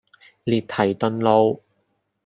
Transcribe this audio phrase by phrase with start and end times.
[0.45, 1.61] 列堤頓道